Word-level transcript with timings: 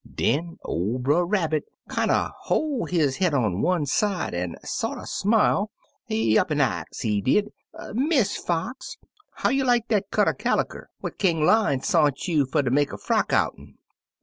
Den 0.15 0.57
ol' 0.65 0.97
Brer 0.97 1.27
Rabbit 1.27 1.65
kinder 1.87 2.31
hoi' 2.45 2.85
his 2.85 3.17
head 3.17 3.35
on 3.35 3.61
one 3.61 3.85
side 3.85 4.33
an' 4.33 4.55
sorter 4.63 5.05
smile; 5.05 5.69
he 6.07 6.39
up 6.39 6.49
an' 6.49 6.59
ax, 6.59 7.01
he 7.01 7.21
did, 7.21 7.51
*Miss 7.93 8.35
Fox, 8.35 8.97
how 9.35 9.49
you 9.51 9.63
like 9.63 9.89
dat 9.89 10.05
cut 10.09 10.27
er 10.27 10.33
caliker 10.33 10.87
what 11.01 11.19
King 11.19 11.45
Lion 11.45 11.81
sont 11.81 12.27
you 12.27 12.47
fer 12.47 12.63
ter 12.63 12.71
make 12.71 12.91
a 12.91 12.97
frock 12.97 13.31
out'n? 13.31 13.77